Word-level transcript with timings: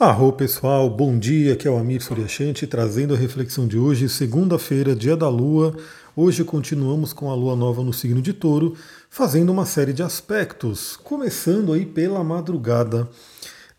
Arro 0.00 0.32
pessoal, 0.32 0.88
bom 0.88 1.18
dia, 1.18 1.54
aqui 1.54 1.66
é 1.66 1.70
o 1.72 1.76
Amir 1.76 2.00
Suryashanti 2.00 2.68
trazendo 2.68 3.14
a 3.14 3.16
reflexão 3.16 3.66
de 3.66 3.76
hoje, 3.76 4.08
segunda-feira, 4.08 4.94
dia 4.94 5.16
da 5.16 5.28
Lua. 5.28 5.74
Hoje 6.14 6.44
continuamos 6.44 7.12
com 7.12 7.32
a 7.32 7.34
Lua 7.34 7.56
Nova 7.56 7.82
no 7.82 7.92
signo 7.92 8.22
de 8.22 8.32
Touro, 8.32 8.76
fazendo 9.10 9.50
uma 9.50 9.66
série 9.66 9.92
de 9.92 10.00
aspectos, 10.00 10.96
começando 11.02 11.72
aí 11.72 11.84
pela 11.84 12.22
madrugada. 12.22 13.08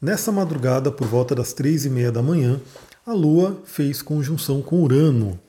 Nessa 0.02 0.30
madrugada, 0.30 0.92
por 0.92 1.08
volta 1.08 1.34
das 1.34 1.54
três 1.54 1.86
e 1.86 1.90
meia 1.90 2.12
da 2.12 2.22
manhã, 2.22 2.60
a 3.06 3.14
Lua 3.14 3.58
fez 3.64 4.02
conjunção 4.02 4.62
com 4.62 4.84
Urano. 4.84 5.40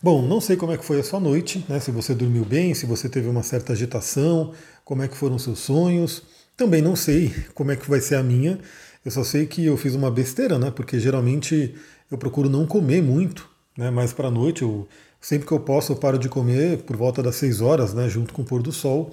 Bom, 0.00 0.22
não 0.22 0.40
sei 0.40 0.54
como 0.54 0.70
é 0.70 0.76
que 0.76 0.84
foi 0.84 1.00
a 1.00 1.02
sua 1.02 1.18
noite, 1.18 1.66
né? 1.68 1.80
Se 1.80 1.90
você 1.90 2.14
dormiu 2.14 2.44
bem, 2.44 2.74
se 2.74 2.86
você 2.86 3.08
teve 3.08 3.26
uma 3.28 3.42
certa 3.42 3.72
agitação, 3.72 4.52
como 4.86 5.02
é 5.02 5.08
que 5.08 5.16
foram 5.16 5.36
seus 5.36 5.58
sonhos. 5.58 6.22
Também 6.56 6.80
não 6.80 6.94
sei 6.94 7.34
como 7.54 7.72
é 7.72 7.76
que 7.76 7.90
vai 7.90 8.00
ser 8.00 8.14
a 8.14 8.22
minha. 8.22 8.58
Eu 9.04 9.10
só 9.10 9.24
sei 9.24 9.44
que 9.44 9.66
eu 9.66 9.76
fiz 9.76 9.94
uma 9.94 10.10
besteira, 10.10 10.58
né? 10.58 10.70
Porque 10.70 10.98
geralmente 11.00 11.74
eu 12.08 12.16
procuro 12.16 12.48
não 12.48 12.64
comer 12.64 13.02
muito, 13.02 13.50
né? 13.76 13.90
Mais 13.90 14.12
para 14.12 14.28
a 14.28 14.30
noite, 14.30 14.62
eu, 14.62 14.88
sempre 15.20 15.46
que 15.46 15.52
eu 15.52 15.58
posso 15.58 15.92
eu 15.92 15.96
paro 15.96 16.18
de 16.18 16.28
comer 16.28 16.78
por 16.84 16.96
volta 16.96 17.20
das 17.20 17.34
6 17.34 17.60
horas, 17.60 17.92
né? 17.92 18.08
Junto 18.08 18.32
com 18.32 18.42
o 18.42 18.44
pôr 18.44 18.62
do 18.62 18.72
sol. 18.72 19.10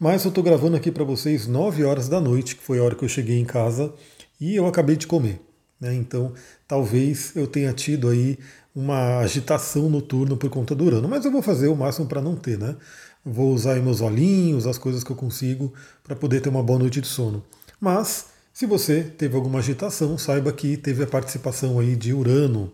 Mas 0.00 0.24
eu 0.24 0.30
estou 0.30 0.42
gravando 0.42 0.76
aqui 0.76 0.90
para 0.90 1.04
vocês 1.04 1.46
9 1.46 1.84
horas 1.84 2.08
da 2.08 2.18
noite, 2.18 2.56
que 2.56 2.62
foi 2.62 2.78
a 2.78 2.82
hora 2.82 2.94
que 2.94 3.04
eu 3.04 3.08
cheguei 3.08 3.38
em 3.38 3.44
casa 3.44 3.92
e 4.40 4.56
eu 4.56 4.66
acabei 4.66 4.96
de 4.96 5.06
comer. 5.06 5.40
Né? 5.78 5.94
Então, 5.94 6.32
talvez 6.66 7.36
eu 7.36 7.46
tenha 7.46 7.72
tido 7.74 8.08
aí 8.08 8.38
uma 8.74 9.18
agitação 9.18 9.90
noturna 9.90 10.36
por 10.36 10.48
conta 10.48 10.74
do 10.74 10.84
Urano, 10.84 11.08
mas 11.08 11.24
eu 11.24 11.30
vou 11.30 11.42
fazer 11.42 11.68
o 11.68 11.76
máximo 11.76 12.06
para 12.06 12.22
não 12.22 12.34
ter, 12.36 12.58
né? 12.58 12.76
Vou 13.24 13.52
usar 13.52 13.76
meus 13.76 14.00
olhinhos, 14.00 14.66
as 14.66 14.78
coisas 14.78 15.04
que 15.04 15.10
eu 15.10 15.16
consigo 15.16 15.72
para 16.02 16.16
poder 16.16 16.40
ter 16.40 16.48
uma 16.48 16.62
boa 16.62 16.78
noite 16.78 17.00
de 17.00 17.06
sono. 17.06 17.44
Mas 17.80 18.26
se 18.52 18.66
você 18.66 19.02
teve 19.02 19.36
alguma 19.36 19.60
agitação, 19.60 20.18
saiba 20.18 20.52
que 20.52 20.76
teve 20.76 21.02
a 21.02 21.06
participação 21.06 21.78
aí 21.78 21.96
de 21.96 22.12
Urano. 22.12 22.72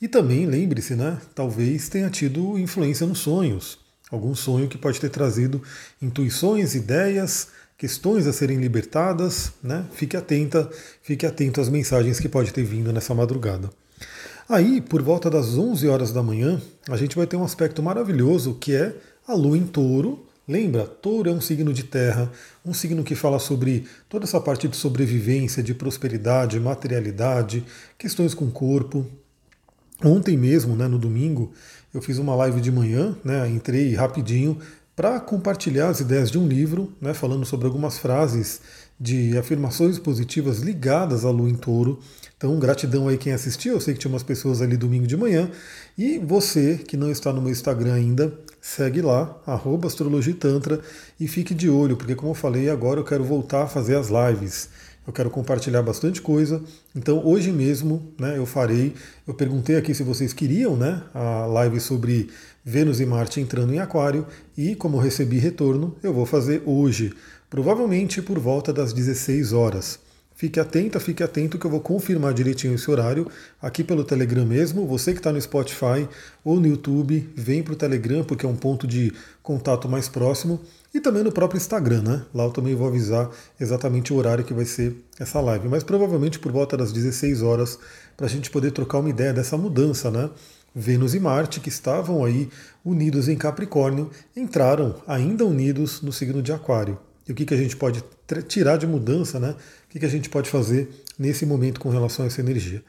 E 0.00 0.06
também 0.06 0.46
lembre-se, 0.46 0.94
né? 0.94 1.18
Talvez 1.34 1.88
tenha 1.88 2.10
tido 2.10 2.58
influência 2.58 3.06
nos 3.06 3.20
sonhos. 3.20 3.78
Algum 4.10 4.34
sonho 4.34 4.68
que 4.68 4.78
pode 4.78 5.00
ter 5.00 5.08
trazido 5.08 5.62
intuições, 6.00 6.74
ideias, 6.74 7.48
questões 7.76 8.26
a 8.26 8.32
serem 8.32 8.58
libertadas, 8.58 9.52
né? 9.62 9.84
Fique 9.92 10.16
atenta, 10.16 10.70
fique 11.02 11.26
atento 11.26 11.60
às 11.60 11.68
mensagens 11.68 12.20
que 12.20 12.28
pode 12.28 12.52
ter 12.52 12.62
vindo 12.62 12.92
nessa 12.92 13.14
madrugada. 13.14 13.70
Aí, 14.48 14.80
por 14.80 15.02
volta 15.02 15.28
das 15.28 15.58
11 15.58 15.88
horas 15.88 16.12
da 16.12 16.22
manhã, 16.22 16.60
a 16.88 16.96
gente 16.96 17.16
vai 17.16 17.26
ter 17.26 17.36
um 17.36 17.44
aspecto 17.44 17.82
maravilhoso 17.82 18.54
que 18.54 18.74
é 18.74 18.94
a 19.26 19.34
lua 19.34 19.58
em 19.58 19.66
touro 19.66 20.26
Lembra, 20.48 20.86
touro 20.86 21.28
é 21.28 21.32
um 21.32 21.40
signo 21.40 21.72
de 21.72 21.82
terra, 21.82 22.30
um 22.64 22.72
signo 22.72 23.02
que 23.02 23.16
fala 23.16 23.40
sobre 23.40 23.84
toda 24.08 24.24
essa 24.24 24.40
parte 24.40 24.68
de 24.68 24.76
sobrevivência, 24.76 25.60
de 25.60 25.74
prosperidade, 25.74 26.60
materialidade, 26.60 27.64
questões 27.98 28.32
com 28.32 28.44
o 28.44 28.50
corpo. 28.52 29.04
Ontem 30.04 30.36
mesmo, 30.36 30.76
né, 30.76 30.86
no 30.86 31.00
domingo, 31.00 31.52
eu 31.92 32.00
fiz 32.00 32.18
uma 32.18 32.36
live 32.36 32.60
de 32.60 32.70
manhã, 32.70 33.16
né, 33.24 33.48
entrei 33.48 33.92
rapidinho 33.96 34.56
para 34.94 35.18
compartilhar 35.18 35.88
as 35.88 35.98
ideias 35.98 36.30
de 36.30 36.38
um 36.38 36.46
livro, 36.46 36.92
né, 37.00 37.12
falando 37.12 37.44
sobre 37.44 37.66
algumas 37.66 37.98
frases 37.98 38.60
de 38.98 39.36
afirmações 39.36 39.98
positivas 39.98 40.60
ligadas 40.60 41.24
à 41.24 41.30
lua 41.30 41.48
em 41.48 41.54
touro. 41.54 42.00
Então, 42.36 42.58
gratidão 42.58 43.08
aí 43.08 43.16
quem 43.16 43.32
assistiu. 43.32 43.74
Eu 43.74 43.80
sei 43.80 43.94
que 43.94 44.00
tinha 44.00 44.12
umas 44.12 44.22
pessoas 44.22 44.60
ali 44.60 44.76
domingo 44.76 45.06
de 45.06 45.16
manhã. 45.16 45.50
E 45.96 46.18
você 46.18 46.76
que 46.76 46.96
não 46.96 47.10
está 47.10 47.32
no 47.32 47.40
meu 47.40 47.50
Instagram 47.50 47.94
ainda, 47.94 48.32
segue 48.60 49.00
lá, 49.00 49.40
astrologitantra, 49.86 50.80
e 51.18 51.28
fique 51.28 51.54
de 51.54 51.70
olho, 51.70 51.96
porque 51.96 52.14
como 52.14 52.32
eu 52.32 52.34
falei, 52.34 52.68
agora 52.68 53.00
eu 53.00 53.04
quero 53.04 53.24
voltar 53.24 53.62
a 53.62 53.66
fazer 53.66 53.96
as 53.96 54.08
lives. 54.08 54.68
Eu 55.06 55.12
quero 55.12 55.30
compartilhar 55.30 55.82
bastante 55.82 56.20
coisa. 56.20 56.60
Então 56.94 57.24
hoje 57.24 57.52
mesmo 57.52 58.12
né, 58.18 58.36
eu 58.36 58.44
farei. 58.44 58.92
Eu 59.26 59.34
perguntei 59.34 59.76
aqui 59.76 59.94
se 59.94 60.02
vocês 60.02 60.32
queriam 60.32 60.76
né, 60.76 61.00
a 61.14 61.46
live 61.46 61.78
sobre 61.78 62.28
Vênus 62.64 63.00
e 63.00 63.06
Marte 63.06 63.40
entrando 63.40 63.72
em 63.72 63.78
Aquário. 63.78 64.26
E 64.58 64.74
como 64.74 64.96
eu 64.96 65.00
recebi 65.00 65.38
retorno, 65.38 65.96
eu 66.02 66.12
vou 66.12 66.26
fazer 66.26 66.60
hoje. 66.66 67.14
Provavelmente 67.48 68.20
por 68.20 68.40
volta 68.40 68.72
das 68.72 68.92
16 68.92 69.52
horas. 69.52 70.00
Fique 70.34 70.58
atenta, 70.60 70.98
fique 71.00 71.22
atento 71.22 71.58
que 71.58 71.64
eu 71.64 71.70
vou 71.70 71.80
confirmar 71.80 72.34
direitinho 72.34 72.74
esse 72.74 72.90
horário 72.90 73.30
aqui 73.62 73.84
pelo 73.84 74.04
Telegram 74.04 74.44
mesmo. 74.44 74.84
Você 74.86 75.12
que 75.12 75.20
está 75.20 75.32
no 75.32 75.40
Spotify 75.40 76.08
ou 76.44 76.58
no 76.58 76.66
YouTube, 76.66 77.26
vem 77.34 77.62
para 77.62 77.72
o 77.72 77.76
Telegram 77.76 78.24
porque 78.24 78.44
é 78.44 78.48
um 78.48 78.56
ponto 78.56 78.86
de 78.86 79.14
contato 79.42 79.88
mais 79.88 80.08
próximo. 80.08 80.60
E 80.92 81.00
também 81.00 81.22
no 81.22 81.30
próprio 81.30 81.56
Instagram, 81.56 82.02
né? 82.02 82.22
Lá 82.34 82.44
eu 82.44 82.50
também 82.50 82.74
vou 82.74 82.88
avisar 82.88 83.30
exatamente 83.60 84.12
o 84.12 84.16
horário 84.16 84.44
que 84.44 84.52
vai 84.52 84.64
ser 84.64 84.94
essa 85.18 85.40
live. 85.40 85.68
Mas 85.68 85.84
provavelmente 85.84 86.40
por 86.40 86.50
volta 86.50 86.76
das 86.76 86.92
16 86.92 87.42
horas, 87.42 87.78
para 88.16 88.26
a 88.26 88.28
gente 88.28 88.50
poder 88.50 88.72
trocar 88.72 88.98
uma 88.98 89.08
ideia 89.08 89.32
dessa 89.32 89.56
mudança, 89.56 90.10
né? 90.10 90.28
Vênus 90.74 91.14
e 91.14 91.20
Marte, 91.20 91.60
que 91.60 91.70
estavam 91.70 92.24
aí 92.24 92.50
unidos 92.84 93.28
em 93.28 93.36
Capricórnio, 93.36 94.10
entraram 94.36 94.96
ainda 95.06 95.46
unidos 95.46 96.02
no 96.02 96.12
signo 96.12 96.42
de 96.42 96.52
Aquário 96.52 96.98
e 97.28 97.32
o 97.32 97.34
que, 97.34 97.44
que 97.44 97.54
a 97.54 97.56
gente 97.56 97.76
pode 97.76 98.02
tirar 98.48 98.76
de 98.76 98.86
mudança, 98.86 99.40
né? 99.40 99.50
O 99.50 99.90
que, 99.90 99.98
que 99.98 100.06
a 100.06 100.10
gente 100.10 100.28
pode 100.28 100.48
fazer 100.48 100.88
nesse 101.18 101.44
momento 101.44 101.80
com 101.80 101.88
relação 101.88 102.24
a 102.24 102.28
essa 102.28 102.40
energia. 102.40 102.82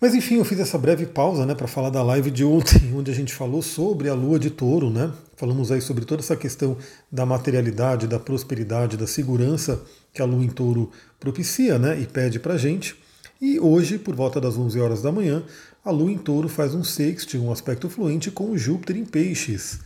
Mas 0.00 0.14
enfim, 0.14 0.36
eu 0.36 0.44
fiz 0.44 0.60
essa 0.60 0.78
breve 0.78 1.06
pausa 1.06 1.44
né, 1.44 1.56
para 1.56 1.66
falar 1.66 1.90
da 1.90 2.02
live 2.02 2.30
de 2.30 2.44
ontem, 2.44 2.80
onde 2.94 3.10
a 3.10 3.14
gente 3.14 3.34
falou 3.34 3.60
sobre 3.60 4.08
a 4.08 4.14
lua 4.14 4.38
de 4.38 4.48
touro, 4.48 4.90
né? 4.90 5.12
Falamos 5.36 5.72
aí 5.72 5.80
sobre 5.80 6.04
toda 6.04 6.22
essa 6.22 6.36
questão 6.36 6.76
da 7.10 7.26
materialidade, 7.26 8.06
da 8.06 8.18
prosperidade, 8.18 8.96
da 8.96 9.08
segurança 9.08 9.82
que 10.12 10.22
a 10.22 10.24
lua 10.24 10.44
em 10.44 10.48
touro 10.48 10.90
propicia 11.18 11.78
né, 11.78 12.00
e 12.00 12.06
pede 12.06 12.38
para 12.38 12.54
a 12.54 12.58
gente. 12.58 12.94
E 13.40 13.58
hoje, 13.58 13.98
por 13.98 14.14
volta 14.14 14.40
das 14.40 14.56
11 14.56 14.80
horas 14.80 15.02
da 15.02 15.10
manhã, 15.10 15.42
a 15.84 15.90
lua 15.90 16.12
em 16.12 16.18
touro 16.18 16.48
faz 16.48 16.74
um 16.74 16.84
sexto, 16.84 17.36
um 17.38 17.50
aspecto 17.50 17.88
fluente 17.88 18.30
com 18.30 18.56
Júpiter 18.56 18.96
em 18.96 19.04
peixes. 19.04 19.80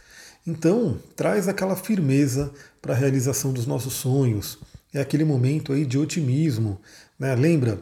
Então, 0.46 0.98
traz 1.14 1.46
aquela 1.46 1.76
firmeza 1.76 2.52
para 2.80 2.94
a 2.94 2.96
realização 2.96 3.52
dos 3.52 3.66
nossos 3.66 3.92
sonhos. 3.94 4.58
É 4.92 5.00
aquele 5.00 5.24
momento 5.24 5.72
aí 5.72 5.86
de 5.86 5.98
otimismo. 5.98 6.80
Né? 7.18 7.34
Lembra, 7.34 7.80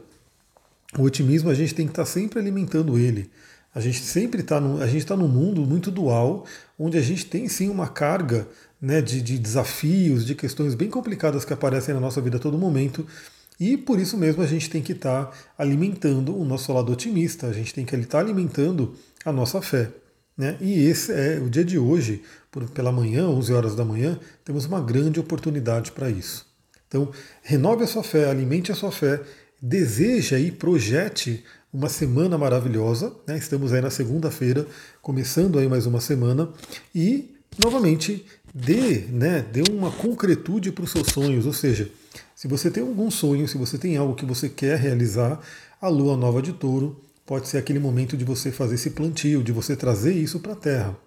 o 0.99 1.03
otimismo 1.03 1.49
a 1.49 1.55
gente 1.55 1.75
tem 1.75 1.87
que 1.87 1.93
estar 1.93 2.05
tá 2.05 2.11
sempre 2.11 2.39
alimentando 2.39 2.99
ele. 2.99 3.31
A 3.75 3.81
gente 3.81 4.01
sempre 4.01 4.41
está 4.41 4.59
a 4.59 4.87
gente 4.87 4.99
está 4.99 5.17
num 5.17 5.29
mundo 5.29 5.63
muito 5.63 5.91
dual, 5.91 6.45
onde 6.79 6.99
a 6.99 7.01
gente 7.01 7.27
tem 7.27 7.49
sim 7.49 7.69
uma 7.69 7.89
carga 7.89 8.49
né, 8.81 9.01
de, 9.01 9.23
de 9.23 9.39
desafios, 9.39 10.27
de 10.27 10.35
questões 10.35 10.75
bem 10.75 10.91
complicadas 10.91 11.45
que 11.45 11.53
aparecem 11.53 11.95
na 11.95 12.01
nossa 12.01 12.21
vida 12.21 12.37
a 12.37 12.41
todo 12.41 12.59
momento. 12.59 13.07
E 13.61 13.77
por 13.77 14.01
isso 14.01 14.17
mesmo 14.17 14.43
a 14.43 14.47
gente 14.47 14.69
tem 14.69 14.83
que 14.83 14.93
estar 14.93 15.27
tá 15.27 15.33
alimentando 15.57 16.37
o 16.37 16.45
nosso 16.45 16.73
lado 16.73 16.91
otimista, 16.91 17.47
a 17.47 17.53
gente 17.53 17.73
tem 17.73 17.85
que 17.85 17.95
estar 17.95 18.19
tá 18.19 18.19
alimentando 18.19 18.95
a 19.25 19.33
nossa 19.33 19.63
fé. 19.63 19.91
Né? 20.41 20.57
E 20.59 20.87
esse 20.87 21.13
é 21.13 21.39
o 21.39 21.51
dia 21.51 21.63
de 21.63 21.79
hoje, 21.79 22.23
por, 22.51 22.65
pela 22.71 22.91
manhã, 22.91 23.29
11 23.29 23.53
horas 23.53 23.75
da 23.75 23.85
manhã, 23.85 24.19
temos 24.43 24.65
uma 24.65 24.81
grande 24.81 25.21
oportunidade 25.21 25.93
para 25.93 26.09
isso. 26.09 26.47
Então, 26.89 27.11
renove 27.43 27.85
a 27.85 27.87
sua 27.87 28.03
fé, 28.03 28.31
alimente 28.31 28.73
a 28.73 28.75
sua 28.75 28.91
fé, 28.91 29.21
deseja 29.61 30.39
e 30.39 30.51
projete 30.51 31.45
uma 31.71 31.91
semana 31.91 32.39
maravilhosa. 32.39 33.13
Né? 33.27 33.37
Estamos 33.37 33.71
aí 33.75 33.83
na 33.83 33.91
segunda-feira, 33.91 34.67
começando 35.03 35.59
aí 35.59 35.69
mais 35.69 35.85
uma 35.85 36.01
semana, 36.01 36.49
e 36.95 37.35
novamente 37.63 38.25
dê, 38.55 39.01
né, 39.11 39.45
dê 39.53 39.63
uma 39.71 39.91
concretude 39.91 40.73
para 40.73 40.85
os 40.85 40.91
seus 40.91 41.09
sonhos, 41.09 41.45
ou 41.45 41.53
seja, 41.53 41.91
se 42.35 42.49
você 42.49 42.71
tem 42.71 42.83
algum 42.83 43.11
sonho, 43.11 43.47
se 43.47 43.59
você 43.59 43.77
tem 43.77 43.99
algo 43.99 44.15
que 44.15 44.25
você 44.25 44.49
quer 44.49 44.79
realizar, 44.79 45.39
a 45.83 45.89
lua 45.89 46.17
nova 46.17 46.41
de 46.41 46.55
touro 46.55 47.10
pode 47.31 47.47
ser 47.47 47.59
aquele 47.59 47.79
momento 47.79 48.17
de 48.17 48.25
você 48.25 48.51
fazer 48.51 48.75
esse 48.75 48.91
plantio, 48.91 49.45
de 49.45 49.53
você 49.53 49.77
trazer 49.77 50.13
isso 50.13 50.41
para 50.41 50.53
a 50.53 50.57
Terra. 50.57 50.99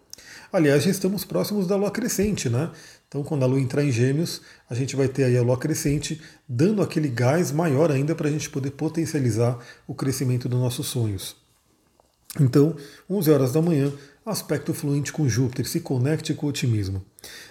Aliás, 0.54 0.82
já 0.82 0.90
estamos 0.90 1.26
próximos 1.26 1.68
da 1.68 1.76
lua 1.76 1.92
crescente, 1.92 2.48
né? 2.48 2.72
Então, 3.10 3.24
quando 3.24 3.44
a 3.44 3.46
lua 3.46 3.60
entrar 3.60 3.84
em 3.84 3.92
Gêmeos, 3.92 4.42
a 4.70 4.74
gente 4.74 4.96
vai 4.96 5.10
ter 5.10 5.26
aí 5.26 5.38
a 5.38 5.44
lua 5.44 5.58
crescente, 5.58 6.22
dando 6.48 6.82
aquele 6.82 7.10
gás 7.10 7.52
maior 7.52 7.92
ainda 7.92 8.16
para 8.16 8.30
a 8.30 8.32
gente 8.32 8.50
poder 8.50 8.72
potencializar 8.72 9.60
o 9.86 9.94
crescimento 9.94 10.48
dos 10.48 10.62
nossos 10.62 10.88
sonhos. 10.88 11.36
Então, 12.40 12.74
11 13.10 13.30
horas 13.30 13.52
da 13.52 13.62
manhã, 13.62 13.92
aspecto 14.26 14.74
fluente 14.74 15.12
com 15.12 15.28
Júpiter, 15.28 15.68
se 15.68 15.82
conecte 15.82 16.34
com 16.34 16.46
o 16.46 16.50
otimismo. 16.50 17.04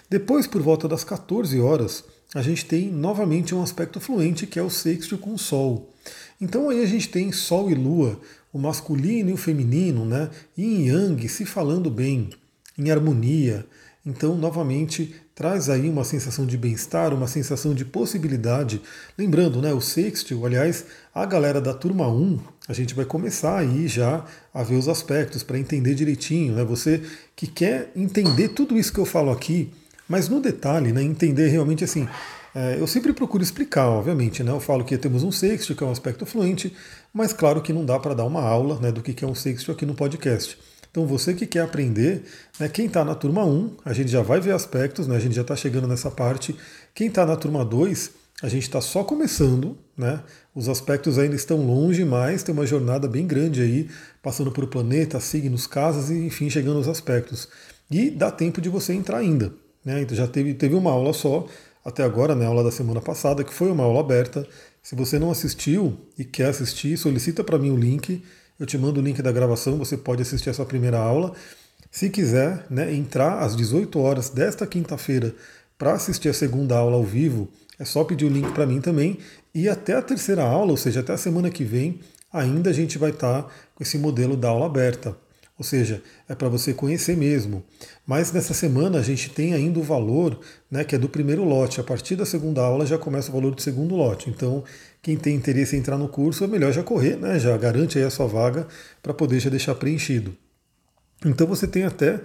Depois, 0.09 0.47
por 0.47 0.63
volta 0.63 0.87
das 0.87 1.03
14 1.03 1.59
horas, 1.59 2.03
a 2.33 2.41
gente 2.41 2.65
tem 2.65 2.91
novamente 2.91 3.53
um 3.53 3.61
aspecto 3.61 3.99
fluente 3.99 4.47
que 4.47 4.57
é 4.57 4.63
o 4.63 4.69
sexto 4.71 5.15
com 5.15 5.35
o 5.35 5.37
Sol. 5.37 5.93
Então 6.41 6.69
aí 6.69 6.83
a 6.83 6.85
gente 6.85 7.07
tem 7.09 7.31
Sol 7.31 7.69
e 7.69 7.75
Lua, 7.75 8.19
o 8.53 8.59
masculino 8.59 9.31
e 9.31 9.33
o 9.33 9.37
feminino, 9.37 10.05
né? 10.05 10.29
Yin 10.55 10.85
Yang 10.85 11.27
se 11.27 11.45
falando 11.45 11.89
bem, 11.89 12.29
em 12.77 12.91
harmonia. 12.91 13.65
Então, 14.05 14.35
novamente, 14.35 15.15
traz 15.33 15.69
aí 15.69 15.89
uma 15.89 16.03
sensação 16.03 16.45
de 16.45 16.57
bem-estar, 16.57 17.13
uma 17.13 17.27
sensação 17.27 17.73
de 17.73 17.83
possibilidade. 17.83 18.81
Lembrando, 19.17 19.61
né, 19.61 19.73
o 19.73 19.81
sextil, 19.81 20.45
aliás, 20.45 20.85
a 21.15 21.25
galera 21.25 21.59
da 21.59 21.73
turma 21.73 22.07
1, 22.07 22.39
a 22.67 22.73
gente 22.73 22.93
vai 22.93 23.05
começar 23.05 23.57
aí 23.57 23.87
já 23.87 24.25
a 24.53 24.61
ver 24.61 24.75
os 24.75 24.87
aspectos 24.87 25.41
para 25.41 25.57
entender 25.57 25.95
direitinho, 25.95 26.53
né? 26.53 26.63
Você 26.63 27.01
que 27.35 27.47
quer 27.47 27.91
entender 27.95 28.49
tudo 28.49 28.77
isso 28.77 28.93
que 28.93 28.99
eu 28.99 29.05
falo 29.05 29.31
aqui, 29.31 29.71
mas 30.07 30.29
no 30.29 30.39
detalhe, 30.39 30.91
né, 30.91 31.01
entender 31.01 31.47
realmente 31.47 31.83
assim, 31.83 32.07
É, 32.55 32.79
eu 32.79 32.85
sempre 32.85 33.11
procuro 33.13 33.41
explicar, 33.41 33.87
obviamente, 33.89 34.43
né? 34.43 34.51
Eu 34.51 34.59
falo 34.59 34.83
que 34.83 34.97
temos 34.97 35.23
um 35.23 35.31
sexto, 35.31 35.73
que 35.73 35.83
é 35.83 35.87
um 35.87 35.91
aspecto 35.91 36.25
fluente, 36.25 36.73
mas 37.11 37.33
claro 37.33 37.61
que 37.61 37.73
não 37.73 37.83
dá 37.83 37.99
para 37.99 38.13
dar 38.13 38.25
uma 38.25 38.41
aula 38.41 38.79
né, 38.79 38.91
do 38.91 39.01
que 39.01 39.23
é 39.23 39.27
um 39.27 39.33
sexto 39.33 39.71
aqui 39.71 39.85
no 39.85 39.95
podcast. 39.95 40.57
Então 40.91 41.07
você 41.07 41.33
que 41.33 41.47
quer 41.47 41.61
aprender, 41.61 42.23
né, 42.59 42.69
quem 42.69 42.85
está 42.85 43.03
na 43.03 43.15
turma 43.15 43.43
1, 43.43 43.77
a 43.83 43.93
gente 43.93 44.11
já 44.11 44.21
vai 44.21 44.39
ver 44.39 44.51
aspectos, 44.51 45.07
né, 45.07 45.15
a 45.15 45.19
gente 45.19 45.33
já 45.33 45.41
está 45.41 45.55
chegando 45.55 45.87
nessa 45.87 46.11
parte. 46.11 46.55
Quem 46.93 47.07
está 47.07 47.25
na 47.25 47.35
turma 47.35 47.65
2, 47.65 48.11
a 48.43 48.47
gente 48.47 48.63
está 48.63 48.79
só 48.79 49.03
começando, 49.03 49.75
né? 49.97 50.21
Os 50.53 50.69
aspectos 50.69 51.17
ainda 51.17 51.35
estão 51.35 51.65
longe, 51.65 52.05
mas 52.05 52.43
tem 52.43 52.53
uma 52.53 52.65
jornada 52.65 53.07
bem 53.07 53.25
grande 53.25 53.61
aí, 53.61 53.89
passando 54.21 54.51
por 54.51 54.67
planeta, 54.67 55.19
signos, 55.19 55.65
casas 55.65 56.11
e 56.11 56.27
enfim, 56.27 56.49
chegando 56.49 56.77
aos 56.77 56.87
aspectos. 56.87 57.47
E 57.89 58.11
dá 58.11 58.29
tempo 58.29 58.61
de 58.61 58.69
você 58.69 58.93
entrar 58.93 59.17
ainda. 59.17 59.51
Né? 59.83 60.01
Então 60.01 60.15
já 60.15 60.27
teve, 60.27 60.53
teve 60.53 60.75
uma 60.75 60.91
aula 60.91 61.13
só, 61.13 61.47
até 61.83 62.03
agora, 62.03 62.33
né, 62.33 62.45
a 62.45 62.47
aula 62.47 62.63
da 62.63 62.71
semana 62.71 63.01
passada, 63.01 63.43
que 63.43 63.53
foi 63.53 63.69
uma 63.69 63.83
aula 63.83 63.99
aberta. 63.99 64.47
Se 64.81 64.95
você 64.95 65.19
não 65.19 65.31
assistiu 65.31 65.97
e 66.17 66.23
quer 66.23 66.47
assistir, 66.47 66.97
solicita 66.97 67.43
para 67.43 67.57
mim 67.57 67.71
o 67.71 67.77
link. 67.77 68.23
Eu 68.59 68.65
te 68.65 68.77
mando 68.77 68.99
o 68.99 69.03
link 69.03 69.21
da 69.21 69.31
gravação, 69.31 69.77
você 69.77 69.97
pode 69.97 70.21
assistir 70.21 70.49
essa 70.49 70.65
primeira 70.65 70.97
aula. 70.97 71.33
Se 71.91 72.09
quiser 72.09 72.65
né, 72.69 72.93
entrar 72.93 73.39
às 73.39 73.55
18 73.55 73.99
horas 73.99 74.29
desta 74.29 74.65
quinta-feira 74.65 75.35
para 75.77 75.93
assistir 75.93 76.29
a 76.29 76.33
segunda 76.33 76.77
aula 76.77 76.95
ao 76.95 77.03
vivo, 77.03 77.49
é 77.77 77.85
só 77.85 78.03
pedir 78.03 78.25
o 78.25 78.29
link 78.29 78.51
para 78.53 78.65
mim 78.65 78.79
também. 78.79 79.19
E 79.53 79.67
até 79.67 79.93
a 79.93 80.01
terceira 80.01 80.43
aula, 80.43 80.71
ou 80.71 80.77
seja, 80.77 81.01
até 81.01 81.13
a 81.13 81.17
semana 81.17 81.49
que 81.49 81.63
vem, 81.63 81.99
ainda 82.31 82.69
a 82.69 82.73
gente 82.73 82.97
vai 82.97 83.09
estar 83.11 83.43
tá 83.43 83.49
com 83.75 83.83
esse 83.83 83.97
modelo 83.97 84.37
da 84.37 84.49
aula 84.49 84.65
aberta. 84.65 85.15
Ou 85.57 85.63
seja, 85.63 86.01
é 86.27 86.33
para 86.33 86.49
você 86.49 86.73
conhecer 86.73 87.15
mesmo. 87.15 87.63
Mas 88.07 88.31
nessa 88.31 88.53
semana 88.53 88.99
a 88.99 89.03
gente 89.03 89.29
tem 89.29 89.53
ainda 89.53 89.79
o 89.79 89.83
valor, 89.83 90.39
né, 90.69 90.83
que 90.83 90.95
é 90.95 90.97
do 90.97 91.07
primeiro 91.07 91.43
lote. 91.43 91.79
A 91.79 91.83
partir 91.83 92.15
da 92.15 92.25
segunda 92.25 92.61
aula 92.61 92.85
já 92.85 92.97
começa 92.97 93.29
o 93.29 93.33
valor 93.33 93.53
do 93.53 93.61
segundo 93.61 93.95
lote. 93.95 94.29
Então, 94.29 94.63
quem 95.01 95.15
tem 95.15 95.35
interesse 95.35 95.75
em 95.75 95.79
entrar 95.79 95.97
no 95.97 96.07
curso, 96.07 96.43
é 96.43 96.47
melhor 96.47 96.71
já 96.71 96.81
correr, 96.81 97.17
né? 97.17 97.37
Já 97.37 97.55
garante 97.57 97.97
aí 97.99 98.03
a 98.03 98.09
sua 98.09 98.25
vaga 98.25 98.67
para 99.01 99.13
poder 99.13 99.39
já 99.39 99.49
deixar 99.49 99.75
preenchido. 99.75 100.35
Então 101.25 101.45
você 101.47 101.67
tem 101.67 101.83
até 101.83 102.19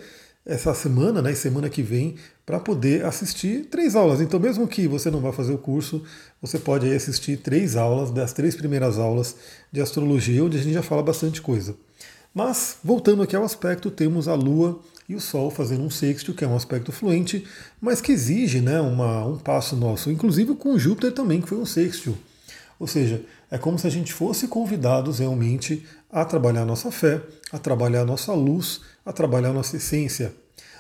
essa 0.45 0.73
semana, 0.73 1.21
né, 1.21 1.35
semana 1.35 1.69
que 1.69 1.83
vem, 1.83 2.17
para 2.47 2.59
poder 2.59 3.05
assistir 3.05 3.67
três 3.67 3.95
aulas. 3.95 4.23
Então, 4.23 4.41
mesmo 4.41 4.67
que 4.67 4.89
você 4.89 5.11
não 5.11 5.21
vá 5.21 5.31
fazer 5.31 5.53
o 5.53 5.59
curso, 5.59 6.03
você 6.41 6.59
pode 6.59 6.87
aí 6.87 6.97
assistir 6.97 7.37
três 7.37 7.77
aulas, 7.77 8.11
das 8.11 8.33
três 8.33 8.57
primeiras 8.57 8.99
aulas 8.99 9.37
de 9.71 9.83
astrologia, 9.83 10.43
onde 10.43 10.57
a 10.57 10.63
gente 10.63 10.73
já 10.73 10.83
fala 10.83 11.03
bastante 11.03 11.43
coisa. 11.43 11.77
Mas, 12.35 12.77
voltando 12.85 13.23
aqui 13.23 13.35
ao 13.35 13.45
aspecto, 13.45 13.91
temos 13.91 14.29
a 14.29 14.35
Lua 14.35 14.81
e 15.09 15.15
o 15.15 15.21
Sol 15.21 15.51
fazendo 15.51 15.83
um 15.83 15.91
sexto, 15.91 16.35
que 16.35 16.45
é 16.45 16.49
um 16.49 16.55
aspecto 16.55 16.93
fluente, 16.93 17.45
mas 17.81 18.01
que 18.01 18.13
exige 18.13 18.61
né, 18.61 18.81
uma, 18.81 19.25
um 19.25 19.39
passo 19.39 19.75
nosso, 19.75 20.11
inclusive 20.11 20.55
com 20.55 20.79
Júpiter 20.79 21.13
também, 21.13 21.41
que 21.41 21.49
foi 21.49 21.59
um 21.59 21.67
sexto. 21.67 22.17
Ou 22.79 22.87
seja, 22.87 23.25
é 23.51 23.59
como 23.59 23.79
se 23.79 23.87
a 23.87 23.91
gente 23.91 24.13
fosse 24.13 24.47
convidados 24.47 25.19
realmente 25.19 25.85
a 26.11 26.25
trabalhar 26.25 26.63
a 26.63 26.67
nossa 26.67 26.91
fé, 26.91 27.21
a 27.51 27.59
trabalhar 27.59 28.03
a 28.03 28.05
nossa 28.05 28.33
luz, 28.33 28.81
a 29.05 29.13
trabalhar 29.13 29.49
a 29.49 29.55
nossa 29.55 29.77
essência, 29.77 30.33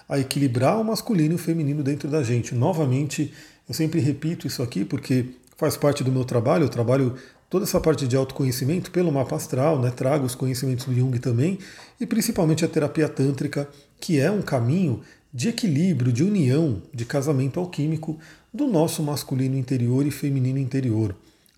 a 0.09 0.19
equilibrar 0.19 0.81
o 0.81 0.85
masculino 0.85 1.33
e 1.33 1.35
o 1.35 1.39
feminino 1.39 1.83
dentro 1.83 2.09
da 2.09 2.23
gente. 2.23 2.55
Novamente, 2.55 3.33
eu 3.69 3.75
sempre 3.75 4.01
repito 4.01 4.47
isso 4.47 4.62
aqui 4.62 4.85
porque 4.85 5.27
faz 5.56 5.77
parte 5.77 6.05
do 6.05 6.12
meu 6.12 6.25
trabalho, 6.25 6.65
eu 6.65 6.69
trabalho 6.69 7.17
toda 7.49 7.65
essa 7.65 7.81
parte 7.81 8.06
de 8.06 8.17
autoconhecimento 8.17 8.91
pelo 8.91 9.11
mapa 9.11 9.37
astral, 9.37 9.81
né? 9.81 9.91
trago 9.91 10.27
os 10.27 10.35
conhecimentos 10.35 10.87
do 10.87 10.95
Jung 10.95 11.19
também, 11.19 11.59
e 12.00 12.06
principalmente 12.06 12.65
a 12.65 12.69
terapia 12.69 13.09
tântrica, 13.09 13.69
que 14.00 14.19
é 14.19 14.31
um 14.31 14.43
caminho 14.43 15.00
de 15.33 15.49
equilíbrio, 15.49 16.12
de 16.12 16.25
união, 16.25 16.83
de 16.93 17.05
casamento 17.05 17.59
alquímico 17.61 18.19
do 18.53 18.67
nosso 18.67 19.03
masculino 19.03 19.56
interior 19.56 20.06
e 20.06 20.11
feminino 20.11 20.59
interior. 20.59 21.15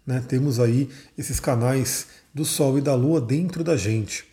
Né? 0.06 0.22
Temos 0.26 0.58
aí 0.58 0.88
esses 1.16 1.38
canais 1.38 2.06
do 2.32 2.44
Sol 2.44 2.78
e 2.78 2.80
da 2.80 2.94
Lua 2.94 3.20
dentro 3.20 3.62
da 3.62 3.76
gente. 3.76 4.29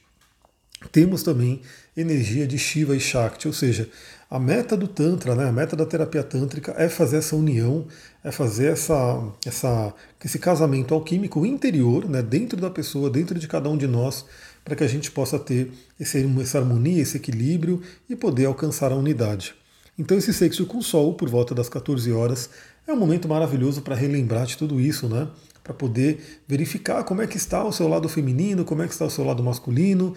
Temos 0.92 1.24
também 1.24 1.62
energia 1.96 2.46
de 2.46 2.58
Shiva 2.58 2.96
e 2.96 3.00
Shakti, 3.00 3.48
ou 3.48 3.54
seja, 3.54 3.90
a 4.30 4.38
meta 4.38 4.76
do 4.76 4.88
Tantra, 4.88 5.36
né, 5.36 5.48
a 5.48 5.52
meta 5.52 5.76
da 5.76 5.86
terapia 5.86 6.22
tântrica 6.22 6.76
é 6.78 6.88
fazer 6.90 7.18
essa 7.18 7.36
união, 7.36 7.88
é 8.24 8.32
fazer 8.32 8.68
essa, 8.74 9.24
essa, 9.46 9.94
esse 10.24 10.38
casamento 10.38 10.94
alquímico 10.94 11.46
interior, 11.46 12.08
né, 12.08 12.22
dentro 12.22 12.60
da 12.60 12.70
pessoa, 12.70 13.10
dentro 13.10 13.40
de 13.40 13.48
cada 13.48 13.70
um 13.70 13.78
de 13.78 13.88
nós, 13.88 14.26
para 14.64 14.76
que 14.76 14.84
a 14.84 14.88
gente 14.88 15.10
possa 15.10 15.40
ter 15.40 15.72
esse, 16.00 16.30
essa 16.42 16.60
harmonia, 16.60 17.02
esse 17.02 17.18
equilíbrio 17.18 17.82
e 18.10 18.16
poder 18.16 18.46
alcançar 18.46 18.92
a 18.92 18.96
unidade. 18.96 19.56
Então 19.98 20.18
esse 20.18 20.34
sexo 20.34 20.66
com 20.66 20.82
Sol, 20.82 21.14
por 21.16 21.30
volta 21.30 21.56
das 21.56 21.70
14 21.70 22.12
horas, 22.12 22.50
é 22.86 22.94
um 22.94 22.98
momento 22.98 23.28
maravilhoso 23.28 23.82
para 23.82 23.96
relembrar 23.96 24.46
de 24.46 24.58
tudo 24.58 24.80
isso, 24.80 25.10
né? 25.10 25.28
Para 25.64 25.74
poder 25.74 26.42
verificar 26.48 27.04
como 27.04 27.22
é 27.22 27.28
que 27.28 27.38
está 27.38 27.64
o 27.64 27.72
seu 27.74 27.88
lado 27.88 28.08
feminino, 28.08 28.64
como 28.64 28.84
é 28.84 28.88
que 28.88 28.94
está 28.94 29.06
o 29.06 29.10
seu 29.10 29.24
lado 29.24 29.42
masculino. 29.42 30.14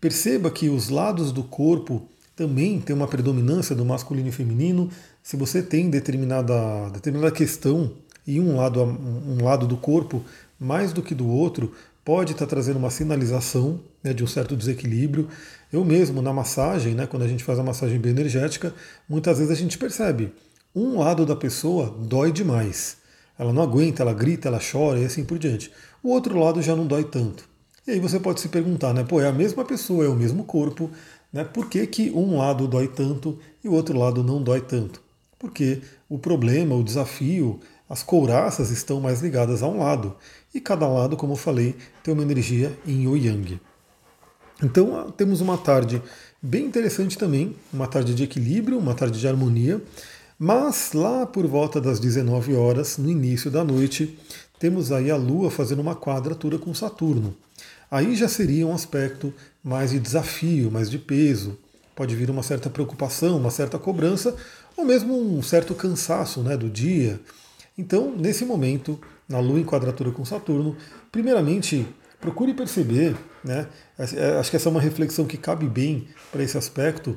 Perceba 0.00 0.50
que 0.50 0.68
os 0.68 0.88
lados 0.88 1.32
do 1.32 1.42
corpo 1.42 2.08
também 2.36 2.80
tem 2.80 2.94
uma 2.94 3.06
predominância 3.06 3.74
do 3.74 3.84
masculino 3.84 4.28
e 4.28 4.32
feminino. 4.32 4.90
Se 5.22 5.36
você 5.36 5.62
tem 5.62 5.88
determinada, 5.88 6.90
determinada 6.92 7.30
questão 7.30 7.92
e 8.26 8.40
um 8.40 8.56
lado, 8.56 8.82
um 8.82 9.42
lado 9.42 9.66
do 9.66 9.76
corpo 9.76 10.22
mais 10.58 10.92
do 10.92 11.02
que 11.02 11.14
do 11.14 11.28
outro, 11.28 11.72
pode 12.04 12.32
estar 12.32 12.46
trazendo 12.46 12.78
uma 12.78 12.90
sinalização 12.90 13.80
né, 14.02 14.12
de 14.12 14.22
um 14.22 14.26
certo 14.26 14.56
desequilíbrio. 14.56 15.28
Eu 15.72 15.84
mesmo, 15.84 16.20
na 16.20 16.32
massagem, 16.32 16.94
né, 16.94 17.06
quando 17.06 17.22
a 17.22 17.28
gente 17.28 17.42
faz 17.42 17.58
a 17.58 17.62
massagem 17.62 17.98
bioenergética, 17.98 18.74
muitas 19.08 19.38
vezes 19.38 19.52
a 19.52 19.56
gente 19.56 19.78
percebe 19.78 20.32
um 20.74 20.98
lado 20.98 21.24
da 21.24 21.36
pessoa 21.36 21.96
dói 21.98 22.32
demais. 22.32 22.96
Ela 23.38 23.52
não 23.52 23.62
aguenta, 23.62 24.02
ela 24.02 24.12
grita, 24.12 24.48
ela 24.48 24.60
chora 24.60 24.98
e 24.98 25.04
assim 25.04 25.24
por 25.24 25.38
diante. 25.38 25.70
O 26.02 26.10
outro 26.10 26.38
lado 26.38 26.60
já 26.60 26.76
não 26.76 26.86
dói 26.86 27.04
tanto. 27.04 27.48
E 27.86 27.90
aí 27.90 28.00
você 28.00 28.18
pode 28.18 28.40
se 28.40 28.48
perguntar, 28.48 28.94
né? 28.94 29.04
Pô, 29.04 29.20
é 29.20 29.28
a 29.28 29.32
mesma 29.32 29.64
pessoa, 29.64 30.06
é 30.06 30.08
o 30.08 30.14
mesmo 30.14 30.44
corpo, 30.44 30.90
né? 31.32 31.44
Por 31.44 31.68
que, 31.68 31.86
que 31.86 32.10
um 32.10 32.38
lado 32.38 32.66
dói 32.66 32.88
tanto 32.88 33.38
e 33.62 33.68
o 33.68 33.72
outro 33.72 33.98
lado 33.98 34.24
não 34.24 34.42
dói 34.42 34.62
tanto? 34.62 35.02
Porque 35.38 35.82
o 36.08 36.18
problema, 36.18 36.74
o 36.74 36.82
desafio, 36.82 37.60
as 37.88 38.02
couraças 38.02 38.70
estão 38.70 39.00
mais 39.00 39.20
ligadas 39.20 39.62
a 39.62 39.68
um 39.68 39.78
lado. 39.78 40.16
E 40.54 40.60
cada 40.60 40.88
lado, 40.88 41.16
como 41.16 41.34
eu 41.34 41.36
falei, 41.36 41.76
tem 42.02 42.14
uma 42.14 42.22
energia 42.22 42.72
em 42.86 43.06
o 43.06 43.16
yang. 43.16 43.60
Então 44.62 44.96
ah, 44.96 45.12
temos 45.12 45.42
uma 45.42 45.58
tarde 45.58 46.00
bem 46.40 46.64
interessante 46.64 47.18
também, 47.18 47.54
uma 47.70 47.86
tarde 47.86 48.14
de 48.14 48.24
equilíbrio, 48.24 48.78
uma 48.78 48.94
tarde 48.94 49.20
de 49.20 49.28
harmonia. 49.28 49.82
Mas 50.38 50.92
lá 50.94 51.26
por 51.26 51.46
volta 51.46 51.80
das 51.80 52.00
19 52.00 52.54
horas, 52.54 52.96
no 52.96 53.10
início 53.10 53.50
da 53.50 53.62
noite, 53.62 54.18
temos 54.58 54.90
aí 54.90 55.10
a 55.10 55.16
Lua 55.16 55.50
fazendo 55.50 55.80
uma 55.80 55.94
quadratura 55.94 56.58
com 56.58 56.72
Saturno. 56.72 57.36
Aí 57.94 58.16
já 58.16 58.26
seria 58.26 58.66
um 58.66 58.74
aspecto 58.74 59.32
mais 59.62 59.92
de 59.92 60.00
desafio, 60.00 60.68
mais 60.68 60.90
de 60.90 60.98
peso. 60.98 61.56
Pode 61.94 62.16
vir 62.16 62.28
uma 62.28 62.42
certa 62.42 62.68
preocupação, 62.68 63.36
uma 63.36 63.52
certa 63.52 63.78
cobrança, 63.78 64.34
ou 64.76 64.84
mesmo 64.84 65.16
um 65.16 65.40
certo 65.44 65.76
cansaço 65.76 66.42
né, 66.42 66.56
do 66.56 66.68
dia. 66.68 67.20
Então, 67.78 68.12
nesse 68.16 68.44
momento, 68.44 69.00
na 69.28 69.38
Lua 69.38 69.60
em 69.60 69.64
quadratura 69.64 70.10
com 70.10 70.24
Saturno, 70.24 70.76
primeiramente, 71.12 71.86
procure 72.20 72.52
perceber, 72.52 73.14
né, 73.44 73.68
é, 73.96 74.38
acho 74.40 74.50
que 74.50 74.56
essa 74.56 74.68
é 74.68 74.72
uma 74.72 74.80
reflexão 74.80 75.24
que 75.24 75.36
cabe 75.36 75.68
bem 75.68 76.08
para 76.32 76.42
esse 76.42 76.58
aspecto, 76.58 77.16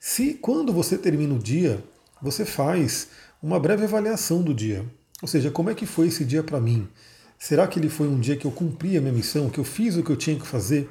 se 0.00 0.34
quando 0.34 0.72
você 0.72 0.98
termina 0.98 1.34
o 1.34 1.38
dia, 1.38 1.78
você 2.20 2.44
faz 2.44 3.10
uma 3.40 3.60
breve 3.60 3.84
avaliação 3.84 4.42
do 4.42 4.52
dia. 4.52 4.84
Ou 5.22 5.28
seja, 5.28 5.52
como 5.52 5.70
é 5.70 5.74
que 5.76 5.86
foi 5.86 6.08
esse 6.08 6.24
dia 6.24 6.42
para 6.42 6.60
mim? 6.60 6.88
Será 7.38 7.66
que 7.66 7.78
ele 7.78 7.88
foi 7.88 8.08
um 8.08 8.18
dia 8.18 8.36
que 8.36 8.46
eu 8.46 8.50
cumpri 8.50 8.96
a 8.96 9.00
minha 9.00 9.12
missão, 9.12 9.50
que 9.50 9.58
eu 9.58 9.64
fiz 9.64 9.96
o 9.96 10.02
que 10.02 10.10
eu 10.10 10.16
tinha 10.16 10.38
que 10.38 10.46
fazer? 10.46 10.88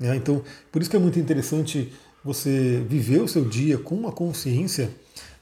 É, 0.00 0.14
então, 0.14 0.42
por 0.70 0.80
isso 0.80 0.90
que 0.90 0.96
é 0.96 0.98
muito 0.98 1.18
interessante 1.18 1.92
você 2.24 2.84
viver 2.88 3.20
o 3.22 3.28
seu 3.28 3.44
dia 3.44 3.78
com 3.78 3.94
uma 3.94 4.12
consciência, 4.12 4.90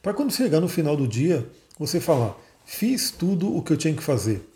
para 0.02 0.12
quando 0.12 0.32
chegar 0.32 0.60
no 0.60 0.68
final 0.68 0.96
do 0.96 1.08
dia, 1.08 1.46
você 1.78 1.98
falar: 1.98 2.36
fiz 2.64 3.10
tudo 3.10 3.56
o 3.56 3.62
que 3.62 3.72
eu 3.72 3.76
tinha 3.76 3.94
que 3.94 4.02
fazer. 4.02 4.46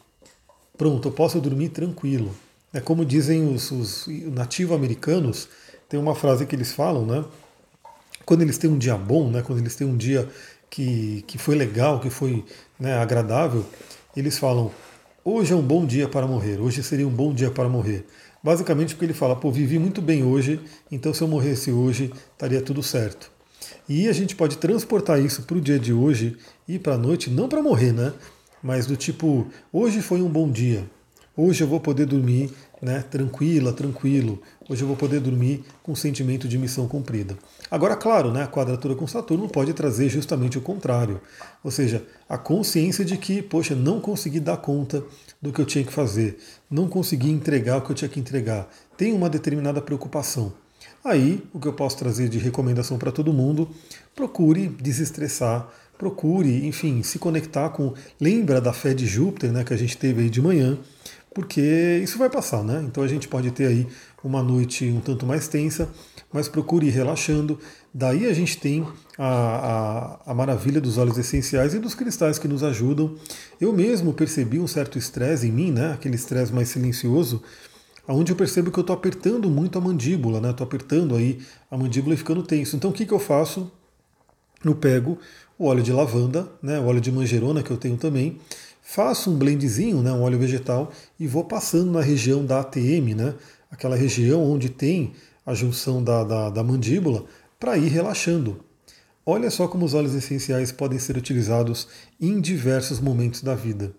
Pronto, 0.76 1.08
eu 1.08 1.12
posso 1.12 1.40
dormir 1.40 1.70
tranquilo. 1.70 2.34
É 2.72 2.80
como 2.80 3.04
dizem 3.04 3.52
os, 3.52 3.70
os 3.70 4.06
nativo-americanos, 4.06 5.48
tem 5.88 5.98
uma 5.98 6.14
frase 6.14 6.44
que 6.44 6.54
eles 6.54 6.70
falam, 6.70 7.06
né? 7.06 7.24
Quando 8.26 8.42
eles 8.42 8.58
têm 8.58 8.70
um 8.70 8.76
dia 8.76 8.96
bom, 8.96 9.30
né? 9.30 9.40
Quando 9.40 9.58
eles 9.58 9.74
têm 9.74 9.86
um 9.86 9.96
dia 9.96 10.28
que, 10.68 11.24
que 11.26 11.38
foi 11.38 11.54
legal, 11.56 11.98
que 11.98 12.10
foi 12.10 12.44
né, 12.78 12.98
agradável, 12.98 13.64
eles 14.14 14.38
falam: 14.38 14.70
hoje 15.30 15.52
é 15.52 15.56
um 15.56 15.62
bom 15.62 15.84
dia 15.84 16.08
para 16.08 16.26
morrer, 16.26 16.58
hoje 16.58 16.82
seria 16.82 17.06
um 17.06 17.10
bom 17.10 17.34
dia 17.34 17.50
para 17.50 17.68
morrer. 17.68 18.06
Basicamente 18.42 18.94
porque 18.94 19.04
ele 19.04 19.12
fala, 19.12 19.36
pô, 19.36 19.50
vivi 19.50 19.78
muito 19.78 20.00
bem 20.00 20.24
hoje, 20.24 20.58
então 20.90 21.12
se 21.12 21.20
eu 21.20 21.28
morresse 21.28 21.70
hoje, 21.70 22.10
estaria 22.32 22.62
tudo 22.62 22.82
certo. 22.82 23.30
E 23.86 24.08
a 24.08 24.12
gente 24.12 24.34
pode 24.34 24.56
transportar 24.56 25.20
isso 25.20 25.42
para 25.42 25.58
o 25.58 25.60
dia 25.60 25.78
de 25.78 25.92
hoje 25.92 26.36
e 26.66 26.78
para 26.78 26.94
a 26.94 26.98
noite, 26.98 27.28
não 27.28 27.46
para 27.46 27.62
morrer, 27.62 27.92
né? 27.92 28.14
Mas 28.62 28.86
do 28.86 28.96
tipo, 28.96 29.46
hoje 29.70 30.00
foi 30.00 30.22
um 30.22 30.28
bom 30.28 30.50
dia. 30.50 30.88
Hoje 31.38 31.62
eu 31.62 31.68
vou 31.68 31.78
poder 31.78 32.04
dormir 32.04 32.52
né, 32.82 33.04
tranquila, 33.10 33.72
tranquilo. 33.72 34.40
Hoje 34.68 34.82
eu 34.82 34.88
vou 34.88 34.96
poder 34.96 35.20
dormir 35.20 35.64
com 35.82 35.94
sentimento 35.94 36.46
de 36.46 36.58
missão 36.58 36.86
cumprida. 36.86 37.36
Agora, 37.70 37.96
claro, 37.96 38.32
né, 38.32 38.42
a 38.42 38.48
quadratura 38.48 38.94
com 38.94 39.06
Saturno 39.06 39.48
pode 39.48 39.72
trazer 39.72 40.08
justamente 40.08 40.58
o 40.58 40.60
contrário. 40.60 41.20
Ou 41.62 41.70
seja, 41.70 42.04
a 42.28 42.38
consciência 42.38 43.04
de 43.04 43.16
que, 43.16 43.42
poxa, 43.42 43.74
não 43.74 44.00
consegui 44.00 44.40
dar 44.40 44.58
conta 44.58 45.02
do 45.40 45.52
que 45.52 45.60
eu 45.60 45.66
tinha 45.66 45.84
que 45.84 45.92
fazer, 45.92 46.38
não 46.70 46.88
consegui 46.88 47.30
entregar 47.30 47.78
o 47.78 47.82
que 47.82 47.90
eu 47.90 47.96
tinha 47.96 48.08
que 48.08 48.20
entregar. 48.20 48.68
Tem 48.96 49.12
uma 49.12 49.30
determinada 49.30 49.80
preocupação. 49.80 50.52
Aí, 51.04 51.42
o 51.52 51.60
que 51.60 51.68
eu 51.68 51.72
posso 51.72 51.96
trazer 51.96 52.28
de 52.28 52.38
recomendação 52.38 52.98
para 52.98 53.12
todo 53.12 53.32
mundo, 53.32 53.68
procure 54.14 54.68
desestressar, 54.68 55.68
procure, 55.96 56.66
enfim, 56.66 57.02
se 57.02 57.18
conectar 57.18 57.70
com. 57.70 57.94
Lembra 58.20 58.60
da 58.60 58.72
fé 58.72 58.94
de 58.94 59.06
Júpiter, 59.06 59.52
né, 59.52 59.64
que 59.64 59.72
a 59.72 59.76
gente 59.76 59.96
teve 59.96 60.22
aí 60.22 60.30
de 60.30 60.42
manhã 60.42 60.78
porque 61.38 62.00
isso 62.02 62.18
vai 62.18 62.28
passar, 62.28 62.64
né? 62.64 62.82
Então 62.84 63.00
a 63.00 63.06
gente 63.06 63.28
pode 63.28 63.52
ter 63.52 63.66
aí 63.66 63.86
uma 64.24 64.42
noite 64.42 64.84
um 64.90 64.98
tanto 64.98 65.24
mais 65.24 65.46
tensa, 65.46 65.88
mas 66.32 66.48
procure 66.48 66.88
ir 66.88 66.90
relaxando. 66.90 67.60
Daí 67.94 68.26
a 68.26 68.32
gente 68.32 68.58
tem 68.58 68.84
a, 69.16 70.18
a, 70.26 70.32
a 70.32 70.34
maravilha 70.34 70.80
dos 70.80 70.98
óleos 70.98 71.16
essenciais 71.16 71.74
e 71.74 71.78
dos 71.78 71.94
cristais 71.94 72.40
que 72.40 72.48
nos 72.48 72.64
ajudam. 72.64 73.14
Eu 73.60 73.72
mesmo 73.72 74.12
percebi 74.12 74.58
um 74.58 74.66
certo 74.66 74.98
estresse 74.98 75.46
em 75.46 75.52
mim, 75.52 75.70
né? 75.70 75.92
Aquele 75.92 76.16
estresse 76.16 76.52
mais 76.52 76.70
silencioso, 76.70 77.40
onde 78.08 78.32
eu 78.32 78.36
percebo 78.36 78.72
que 78.72 78.78
eu 78.80 78.80
estou 78.80 78.96
apertando 78.96 79.48
muito 79.48 79.78
a 79.78 79.80
mandíbula, 79.80 80.40
né? 80.40 80.50
Estou 80.50 80.66
apertando 80.66 81.14
aí 81.14 81.38
a 81.70 81.78
mandíbula 81.78 82.14
e 82.14 82.18
ficando 82.18 82.42
tenso. 82.42 82.74
Então 82.74 82.90
o 82.90 82.92
que, 82.92 83.06
que 83.06 83.14
eu 83.14 83.20
faço? 83.20 83.70
Eu 84.64 84.74
pego 84.74 85.16
o 85.56 85.66
óleo 85.66 85.84
de 85.84 85.92
lavanda, 85.92 86.50
né? 86.60 86.80
O 86.80 86.86
óleo 86.86 87.00
de 87.00 87.12
manjerona 87.12 87.62
que 87.62 87.70
eu 87.70 87.76
tenho 87.76 87.96
também 87.96 88.40
faço 88.90 89.30
um 89.30 89.36
blendzinho, 89.36 90.02
né, 90.02 90.10
um 90.10 90.22
óleo 90.22 90.38
vegetal, 90.38 90.90
e 91.20 91.26
vou 91.26 91.44
passando 91.44 91.92
na 91.92 92.00
região 92.00 92.42
da 92.42 92.60
ATM, 92.60 93.14
né, 93.14 93.34
aquela 93.70 93.94
região 93.94 94.42
onde 94.42 94.70
tem 94.70 95.12
a 95.44 95.52
junção 95.52 96.02
da, 96.02 96.24
da, 96.24 96.48
da 96.48 96.64
mandíbula, 96.64 97.26
para 97.60 97.76
ir 97.76 97.88
relaxando. 97.88 98.64
Olha 99.26 99.50
só 99.50 99.68
como 99.68 99.84
os 99.84 99.92
óleos 99.92 100.14
essenciais 100.14 100.72
podem 100.72 100.98
ser 100.98 101.18
utilizados 101.18 101.86
em 102.18 102.40
diversos 102.40 102.98
momentos 102.98 103.42
da 103.42 103.54
vida. 103.54 103.92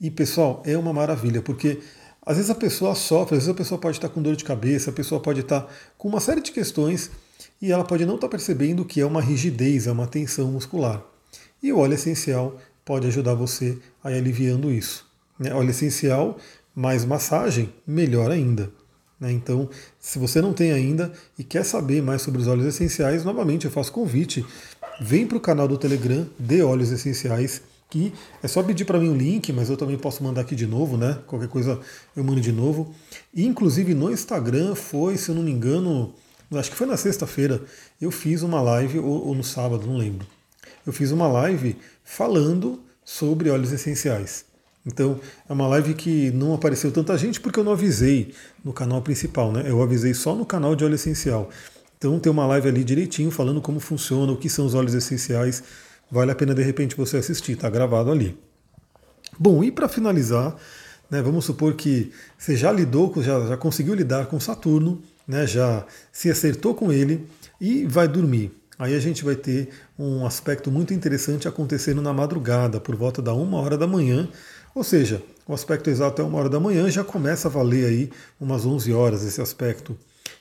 E 0.00 0.12
pessoal, 0.12 0.62
é 0.64 0.78
uma 0.78 0.92
maravilha, 0.92 1.42
porque 1.42 1.80
às 2.24 2.36
vezes 2.36 2.52
a 2.52 2.54
pessoa 2.54 2.94
sofre, 2.94 3.36
às 3.36 3.42
vezes 3.42 3.52
a 3.52 3.58
pessoa 3.58 3.80
pode 3.80 3.96
estar 3.96 4.10
com 4.10 4.22
dor 4.22 4.36
de 4.36 4.44
cabeça, 4.44 4.90
a 4.90 4.92
pessoa 4.92 5.20
pode 5.20 5.40
estar 5.40 5.68
com 5.98 6.08
uma 6.08 6.20
série 6.20 6.40
de 6.40 6.52
questões 6.52 7.10
e 7.60 7.72
ela 7.72 7.82
pode 7.82 8.06
não 8.06 8.14
estar 8.14 8.28
percebendo 8.28 8.84
que 8.84 9.00
é 9.00 9.04
uma 9.04 9.20
rigidez, 9.20 9.88
é 9.88 9.92
uma 9.92 10.06
tensão 10.06 10.52
muscular. 10.52 11.04
E 11.60 11.72
o 11.72 11.78
óleo 11.78 11.94
essencial 11.94 12.56
pode 12.84 13.06
ajudar 13.06 13.34
você 13.34 13.78
a 14.02 14.10
ir 14.10 14.18
aliviando 14.18 14.70
isso. 14.70 15.06
Né? 15.38 15.52
Óleo 15.52 15.70
essencial 15.70 16.38
mais 16.74 17.04
massagem, 17.04 17.72
melhor 17.86 18.30
ainda. 18.30 18.70
Né? 19.20 19.30
Então, 19.32 19.68
se 19.98 20.18
você 20.18 20.40
não 20.40 20.52
tem 20.52 20.72
ainda 20.72 21.12
e 21.38 21.44
quer 21.44 21.64
saber 21.64 22.02
mais 22.02 22.22
sobre 22.22 22.40
os 22.40 22.48
óleos 22.48 22.66
essenciais, 22.66 23.24
novamente 23.24 23.66
eu 23.66 23.70
faço 23.70 23.92
convite. 23.92 24.44
Vem 25.00 25.26
para 25.26 25.36
o 25.36 25.40
canal 25.40 25.68
do 25.68 25.76
Telegram 25.76 26.26
de 26.38 26.62
óleos 26.62 26.90
essenciais, 26.90 27.62
que 27.90 28.12
é 28.42 28.48
só 28.48 28.62
pedir 28.62 28.84
para 28.84 28.98
mim 28.98 29.08
o 29.08 29.16
link, 29.16 29.52
mas 29.52 29.68
eu 29.68 29.76
também 29.76 29.98
posso 29.98 30.22
mandar 30.22 30.42
aqui 30.42 30.54
de 30.54 30.66
novo, 30.66 30.96
né? 30.96 31.18
Qualquer 31.26 31.48
coisa 31.48 31.80
eu 32.16 32.22
mando 32.22 32.40
de 32.40 32.52
novo. 32.52 32.94
E, 33.34 33.44
inclusive 33.44 33.94
no 33.94 34.10
Instagram 34.10 34.74
foi, 34.74 35.16
se 35.16 35.30
eu 35.30 35.34
não 35.34 35.42
me 35.42 35.50
engano, 35.50 36.14
acho 36.52 36.70
que 36.70 36.76
foi 36.76 36.86
na 36.86 36.96
sexta-feira, 36.96 37.60
eu 38.00 38.10
fiz 38.10 38.42
uma 38.42 38.62
live, 38.62 39.00
ou, 39.00 39.28
ou 39.28 39.34
no 39.34 39.44
sábado, 39.44 39.86
não 39.86 39.96
lembro. 39.96 40.26
Eu 40.86 40.92
fiz 40.92 41.10
uma 41.10 41.28
live 41.28 41.76
falando 42.10 42.80
sobre 43.04 43.50
óleos 43.50 43.70
essenciais. 43.70 44.44
Então, 44.84 45.20
é 45.48 45.52
uma 45.52 45.68
live 45.68 45.94
que 45.94 46.32
não 46.32 46.54
apareceu 46.54 46.90
tanta 46.90 47.16
gente 47.16 47.40
porque 47.40 47.60
eu 47.60 47.62
não 47.62 47.70
avisei 47.70 48.34
no 48.64 48.72
canal 48.72 49.00
principal, 49.00 49.52
né? 49.52 49.62
Eu 49.64 49.80
avisei 49.80 50.12
só 50.12 50.34
no 50.34 50.44
canal 50.44 50.74
de 50.74 50.84
óleo 50.84 50.96
essencial. 50.96 51.50
Então, 51.96 52.18
tem 52.18 52.32
uma 52.32 52.46
live 52.46 52.68
ali 52.68 52.82
direitinho 52.82 53.30
falando 53.30 53.60
como 53.60 53.78
funciona, 53.78 54.32
o 54.32 54.36
que 54.36 54.48
são 54.48 54.66
os 54.66 54.74
óleos 54.74 54.94
essenciais. 54.94 55.62
Vale 56.10 56.32
a 56.32 56.34
pena 56.34 56.52
de 56.52 56.62
repente 56.62 56.96
você 56.96 57.18
assistir, 57.18 57.52
está 57.52 57.70
gravado 57.70 58.10
ali. 58.10 58.36
Bom, 59.38 59.62
e 59.62 59.70
para 59.70 59.88
finalizar, 59.88 60.56
né, 61.08 61.22
vamos 61.22 61.44
supor 61.44 61.74
que 61.74 62.10
você 62.36 62.56
já 62.56 62.72
lidou, 62.72 63.12
já, 63.22 63.46
já 63.46 63.56
conseguiu 63.56 63.94
lidar 63.94 64.26
com 64.26 64.40
Saturno, 64.40 65.00
né, 65.28 65.46
já 65.46 65.86
se 66.10 66.28
acertou 66.28 66.74
com 66.74 66.92
ele 66.92 67.28
e 67.60 67.86
vai 67.86 68.08
dormir. 68.08 68.59
Aí 68.80 68.94
a 68.94 68.98
gente 68.98 69.22
vai 69.22 69.36
ter 69.36 69.68
um 69.98 70.24
aspecto 70.24 70.70
muito 70.70 70.94
interessante 70.94 71.46
acontecendo 71.46 72.00
na 72.00 72.14
madrugada, 72.14 72.80
por 72.80 72.96
volta 72.96 73.20
da 73.20 73.34
uma 73.34 73.58
hora 73.60 73.76
da 73.76 73.86
manhã. 73.86 74.26
Ou 74.74 74.82
seja, 74.82 75.22
o 75.46 75.52
aspecto 75.52 75.90
exato 75.90 76.22
é 76.22 76.24
uma 76.24 76.38
hora 76.38 76.48
da 76.48 76.58
manhã, 76.58 76.88
já 76.90 77.04
começa 77.04 77.46
a 77.46 77.50
valer 77.50 77.84
aí 77.84 78.10
umas 78.40 78.64
11 78.64 78.90
horas 78.94 79.22
esse 79.22 79.38
aspecto, 79.38 79.94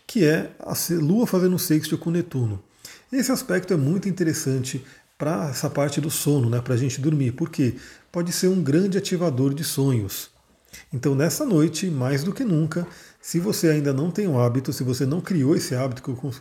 que 0.07 0.23
é 0.23 0.51
a 0.57 0.73
Lua 1.01 1.27
fazendo 1.27 1.59
sexto 1.59 1.97
com 1.97 2.11
Netuno. 2.11 2.63
Esse 3.11 3.29
aspecto 3.29 3.73
é 3.73 3.77
muito 3.77 4.07
interessante 4.07 4.85
para 5.17 5.49
essa 5.49 5.69
parte 5.69 5.99
do 5.99 6.09
sono, 6.09 6.49
né, 6.49 6.61
para 6.61 6.75
a 6.75 6.77
gente 6.77 7.01
dormir, 7.01 7.33
porque 7.33 7.75
pode 8.09 8.31
ser 8.31 8.47
um 8.47 8.63
grande 8.63 8.97
ativador 8.97 9.53
de 9.53 9.65
sonhos. 9.65 10.29
Então, 10.93 11.15
nessa 11.15 11.45
noite, 11.45 11.87
mais 11.87 12.23
do 12.23 12.33
que 12.33 12.43
nunca, 12.43 12.87
se 13.21 13.39
você 13.39 13.69
ainda 13.69 13.93
não 13.93 14.11
tem 14.11 14.27
um 14.27 14.39
hábito, 14.39 14.73
se 14.73 14.83
você 14.83 15.05
não 15.05 15.21
criou 15.21 15.55
esse 15.55 15.75
hábito, 15.75 16.01
que 16.01 16.09
eu, 16.09 16.33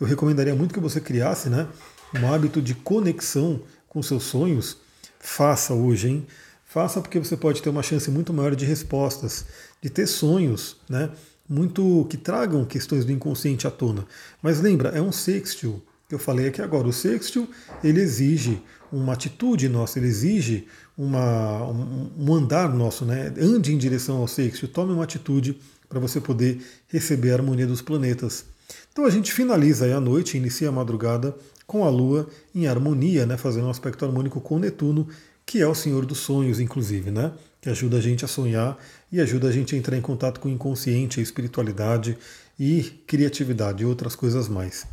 eu 0.00 0.06
recomendaria 0.06 0.54
muito 0.54 0.72
que 0.74 0.80
você 0.80 1.00
criasse, 1.00 1.48
né? 1.48 1.66
Um 2.14 2.32
hábito 2.32 2.60
de 2.60 2.74
conexão 2.74 3.60
com 3.88 4.02
seus 4.02 4.24
sonhos, 4.24 4.78
faça 5.18 5.74
hoje, 5.74 6.08
hein? 6.08 6.26
Faça 6.64 7.00
porque 7.00 7.18
você 7.18 7.36
pode 7.36 7.60
ter 7.62 7.68
uma 7.68 7.82
chance 7.82 8.10
muito 8.10 8.32
maior 8.32 8.54
de 8.54 8.64
respostas, 8.64 9.44
de 9.82 9.90
ter 9.90 10.06
sonhos, 10.06 10.76
né? 10.88 11.10
Muito 11.48 12.06
que 12.08 12.16
tragam 12.16 12.64
questões 12.64 13.04
do 13.04 13.10
inconsciente 13.10 13.66
à 13.66 13.70
tona. 13.70 14.06
Mas 14.40 14.60
lembra, 14.60 14.90
é 14.90 15.02
um 15.02 15.10
sextil 15.10 15.82
que 16.10 16.14
eu 16.16 16.18
falei 16.18 16.48
aqui 16.48 16.60
agora. 16.60 16.88
O 16.88 16.92
sextil 16.92 17.48
ele 17.84 18.00
exige 18.00 18.60
uma 18.92 19.12
atitude 19.12 19.68
nossa, 19.68 20.00
ele 20.00 20.08
exige 20.08 20.66
uma, 20.98 21.64
um, 21.68 22.34
andar 22.34 22.68
nosso, 22.74 23.04
né? 23.04 23.32
Ande 23.40 23.72
em 23.72 23.78
direção 23.78 24.16
ao 24.16 24.26
sextil, 24.26 24.68
tome 24.68 24.92
uma 24.92 25.04
atitude 25.04 25.56
para 25.88 26.00
você 26.00 26.20
poder 26.20 26.60
receber 26.88 27.30
a 27.30 27.34
harmonia 27.34 27.66
dos 27.66 27.80
planetas. 27.80 28.44
Então 28.92 29.04
a 29.04 29.10
gente 29.10 29.32
finaliza 29.32 29.84
aí 29.84 29.92
a 29.92 30.00
noite, 30.00 30.36
inicia 30.36 30.68
a 30.68 30.72
madrugada 30.72 31.32
com 31.64 31.84
a 31.84 31.88
Lua 31.88 32.28
em 32.52 32.66
harmonia, 32.66 33.24
né, 33.24 33.36
fazendo 33.36 33.68
um 33.68 33.70
aspecto 33.70 34.04
harmônico 34.04 34.40
com 34.40 34.58
Netuno, 34.58 35.06
que 35.46 35.60
é 35.60 35.66
o 35.66 35.74
Senhor 35.76 36.04
dos 36.04 36.18
Sonhos, 36.18 36.58
inclusive, 36.58 37.12
né, 37.12 37.32
que 37.60 37.70
ajuda 37.70 37.98
a 37.98 38.00
gente 38.00 38.24
a 38.24 38.28
sonhar 38.28 38.76
e 39.12 39.20
ajuda 39.20 39.48
a 39.48 39.52
gente 39.52 39.76
a 39.76 39.78
entrar 39.78 39.96
em 39.96 40.00
contato 40.00 40.40
com 40.40 40.48
o 40.48 40.52
inconsciente, 40.52 41.20
a 41.20 41.22
espiritualidade 41.22 42.18
e 42.58 42.82
criatividade 43.06 43.84
e 43.84 43.86
outras 43.86 44.16
coisas 44.16 44.48
mais. 44.48 44.86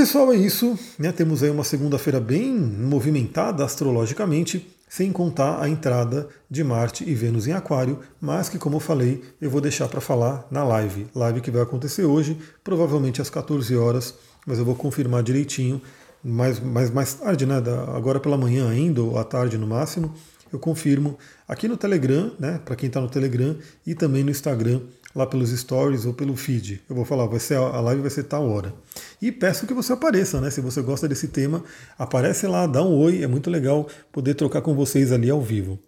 Pessoal, 0.00 0.32
é 0.32 0.36
isso. 0.36 0.78
Né? 0.98 1.12
Temos 1.12 1.42
aí 1.42 1.50
uma 1.50 1.62
segunda-feira 1.62 2.18
bem 2.18 2.58
movimentada 2.58 3.62
astrologicamente 3.62 4.66
sem 4.88 5.12
contar 5.12 5.62
a 5.62 5.68
entrada 5.68 6.26
de 6.50 6.64
Marte 6.64 7.04
e 7.06 7.14
Vênus 7.14 7.46
em 7.46 7.52
Aquário, 7.52 7.98
mas 8.18 8.48
que, 8.48 8.56
como 8.56 8.76
eu 8.76 8.80
falei, 8.80 9.22
eu 9.38 9.50
vou 9.50 9.60
deixar 9.60 9.88
para 9.88 10.00
falar 10.00 10.48
na 10.50 10.64
live. 10.64 11.06
Live 11.14 11.42
que 11.42 11.50
vai 11.50 11.60
acontecer 11.60 12.06
hoje, 12.06 12.38
provavelmente 12.64 13.20
às 13.20 13.28
14 13.28 13.76
horas, 13.76 14.14
mas 14.46 14.58
eu 14.58 14.64
vou 14.64 14.74
confirmar 14.74 15.22
direitinho, 15.22 15.82
mais, 16.24 16.58
mais, 16.58 16.90
mais 16.90 17.12
tarde, 17.12 17.44
né, 17.44 17.56
agora 17.94 18.18
pela 18.18 18.38
manhã 18.38 18.70
ainda, 18.70 19.02
ou 19.02 19.18
à 19.18 19.22
tarde 19.22 19.58
no 19.58 19.66
máximo, 19.66 20.14
eu 20.50 20.58
confirmo 20.58 21.18
aqui 21.46 21.68
no 21.68 21.76
Telegram, 21.76 22.32
né, 22.38 22.58
para 22.64 22.74
quem 22.74 22.86
está 22.86 23.02
no 23.02 23.08
Telegram, 23.10 23.54
e 23.86 23.94
também 23.94 24.24
no 24.24 24.30
Instagram, 24.30 24.80
lá 25.14 25.26
pelos 25.26 25.50
stories 25.50 26.04
ou 26.04 26.14
pelo 26.14 26.36
feed. 26.36 26.80
Eu 26.88 26.96
vou 26.96 27.04
falar, 27.04 27.26
vai 27.26 27.40
ser 27.40 27.56
a 27.56 27.80
live 27.80 28.02
vai 28.02 28.10
ser 28.10 28.24
tal 28.24 28.48
hora. 28.48 28.74
E 29.20 29.32
peço 29.32 29.66
que 29.66 29.74
você 29.74 29.92
apareça, 29.92 30.40
né? 30.40 30.50
Se 30.50 30.60
você 30.60 30.80
gosta 30.82 31.08
desse 31.08 31.28
tema, 31.28 31.64
aparece 31.98 32.46
lá, 32.46 32.66
dá 32.66 32.82
um 32.82 32.96
oi, 32.96 33.22
é 33.22 33.26
muito 33.26 33.50
legal 33.50 33.88
poder 34.12 34.34
trocar 34.34 34.62
com 34.62 34.74
vocês 34.74 35.12
ali 35.12 35.30
ao 35.30 35.42
vivo. 35.42 35.78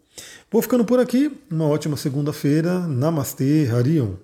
Vou 0.51 0.61
ficando 0.61 0.85
por 0.85 1.01
aqui, 1.01 1.31
uma 1.51 1.67
ótima 1.67 1.97
segunda-feira. 1.97 2.87
Namastê, 2.87 3.69
Harion. 3.73 4.15